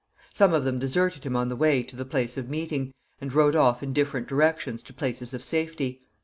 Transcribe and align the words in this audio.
Some 0.33 0.51
of 0.55 0.63
them 0.63 0.79
deserted 0.79 1.25
him 1.27 1.35
on 1.35 1.47
the 1.49 1.55
way 1.55 1.83
to 1.83 1.95
the 1.95 2.05
place 2.05 2.35
of 2.35 2.49
meeting, 2.49 2.91
and 3.19 3.31
rode 3.31 3.55
off 3.55 3.83
in 3.83 3.93
different 3.93 4.27
directions 4.27 4.81
to 4.81 4.95
places 4.95 5.31
of 5.31 5.43
safety. 5.43 6.01